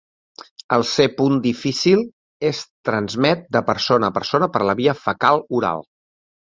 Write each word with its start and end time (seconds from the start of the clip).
El 0.77 0.85
"C. 0.91 1.05
difficile" 1.43 2.07
es 2.51 2.63
transmet 2.91 3.47
de 3.59 3.65
persona 3.71 4.13
a 4.13 4.19
persona 4.21 4.53
per 4.57 4.67
la 4.71 4.81
via 4.83 5.01
fecal-oral. 5.07 5.91